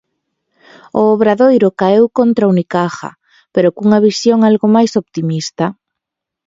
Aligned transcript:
O 0.99 1.01
Obradoiro 1.15 1.69
caeu 1.81 2.05
contra 2.17 2.47
o 2.47 2.51
Unicaja, 2.55 3.09
pero 3.53 3.73
cunha 3.75 4.03
visión 4.07 4.39
algo 4.49 4.67
máis 4.75 4.91
optimista. 5.01 5.65